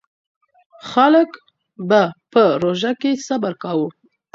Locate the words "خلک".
0.89-1.29